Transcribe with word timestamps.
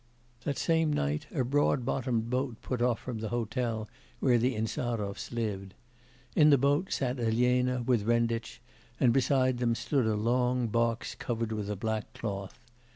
The 0.45 0.55
same 0.55 0.91
night 0.91 1.27
a 1.31 1.43
broad 1.43 1.85
bottomed 1.85 2.31
boat 2.31 2.59
put 2.63 2.81
off 2.81 2.97
from 2.97 3.19
the 3.19 3.29
hotel 3.29 3.87
where 4.19 4.39
the 4.39 4.55
Insarovs 4.55 5.31
lived. 5.31 5.75
In 6.35 6.49
the 6.49 6.57
boat 6.57 6.91
sat 6.91 7.19
Elena 7.19 7.83
with 7.85 8.07
Renditch 8.07 8.61
and 8.99 9.13
beside 9.13 9.59
them 9.59 9.75
stood 9.75 10.07
a 10.07 10.15
long 10.15 10.69
box 10.69 11.13
covered 11.13 11.51
with 11.51 11.69
a 11.69 11.75
black 11.75 12.11
cloth. 12.15 12.57